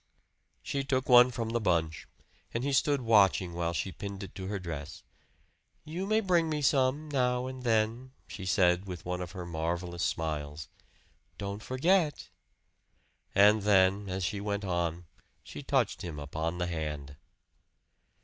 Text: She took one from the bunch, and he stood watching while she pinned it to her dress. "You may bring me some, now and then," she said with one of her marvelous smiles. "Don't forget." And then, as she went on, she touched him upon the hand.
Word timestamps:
She 0.63 0.83
took 0.83 1.07
one 1.07 1.29
from 1.29 1.49
the 1.51 1.59
bunch, 1.61 2.07
and 2.55 2.63
he 2.63 2.73
stood 2.73 3.01
watching 3.01 3.53
while 3.53 3.71
she 3.71 3.91
pinned 3.91 4.23
it 4.23 4.33
to 4.33 4.47
her 4.47 4.57
dress. 4.57 5.03
"You 5.85 6.07
may 6.07 6.21
bring 6.21 6.49
me 6.49 6.63
some, 6.63 7.07
now 7.07 7.45
and 7.45 7.61
then," 7.61 8.11
she 8.27 8.47
said 8.47 8.87
with 8.87 9.05
one 9.05 9.21
of 9.21 9.33
her 9.33 9.45
marvelous 9.45 10.01
smiles. 10.01 10.69
"Don't 11.37 11.61
forget." 11.61 12.29
And 13.35 13.61
then, 13.61 14.09
as 14.09 14.23
she 14.23 14.41
went 14.41 14.65
on, 14.65 15.05
she 15.43 15.61
touched 15.61 16.01
him 16.01 16.17
upon 16.19 16.57
the 16.57 16.65
hand. 16.65 17.15